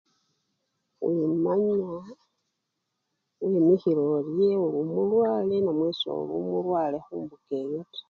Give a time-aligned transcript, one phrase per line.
[1.05, 1.93] Wimanya
[3.41, 7.99] wemikhile orye, oli omulwale namwe soli omulwale mumbuka eyo taa.